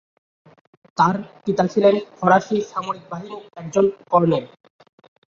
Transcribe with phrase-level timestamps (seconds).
[0.97, 1.15] তাঁর
[1.43, 4.45] পিতা ছিলেন ফরাসি সামরিক বাহিনীর একজন কর্নেল।